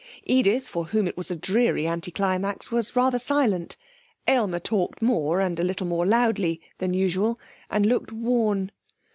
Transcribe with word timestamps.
Edith, 0.25 0.67
for 0.67 0.85
whom 0.85 1.07
it 1.07 1.15
was 1.15 1.29
a 1.29 1.35
dreary 1.35 1.85
anti 1.85 2.09
climax, 2.09 2.71
was 2.71 2.95
rather 2.95 3.19
silent. 3.19 3.77
Aylmer 4.27 4.59
talked 4.59 4.99
more, 4.99 5.39
and 5.39 5.59
a 5.59 5.63
little 5.63 5.85
more 5.85 6.07
loudly, 6.07 6.59
than 6.79 6.95
usual, 6.95 7.39
and 7.69 7.85
looked 7.85 8.11
worn. 8.11 8.71